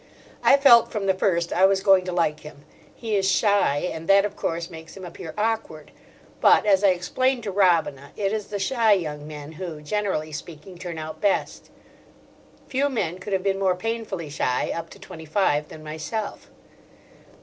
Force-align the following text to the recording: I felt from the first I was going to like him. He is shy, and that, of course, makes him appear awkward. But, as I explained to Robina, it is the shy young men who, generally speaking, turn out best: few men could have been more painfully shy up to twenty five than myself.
I 0.41 0.57
felt 0.57 0.91
from 0.91 1.05
the 1.05 1.13
first 1.13 1.53
I 1.53 1.67
was 1.67 1.83
going 1.83 2.05
to 2.05 2.11
like 2.11 2.39
him. 2.39 2.65
He 2.95 3.15
is 3.15 3.29
shy, 3.29 3.87
and 3.93 4.07
that, 4.09 4.25
of 4.25 4.35
course, 4.35 4.67
makes 4.71 4.97
him 4.97 5.05
appear 5.05 5.35
awkward. 5.37 5.91
But, 6.41 6.65
as 6.65 6.83
I 6.83 6.87
explained 6.87 7.43
to 7.43 7.51
Robina, 7.51 8.11
it 8.17 8.33
is 8.33 8.47
the 8.47 8.57
shy 8.57 8.93
young 8.93 9.27
men 9.27 9.51
who, 9.51 9.79
generally 9.79 10.31
speaking, 10.31 10.79
turn 10.79 10.97
out 10.97 11.21
best: 11.21 11.69
few 12.67 12.89
men 12.89 13.19
could 13.19 13.33
have 13.33 13.43
been 13.43 13.59
more 13.59 13.75
painfully 13.75 14.31
shy 14.31 14.71
up 14.73 14.89
to 14.89 14.97
twenty 14.97 15.25
five 15.27 15.67
than 15.67 15.83
myself. 15.83 16.49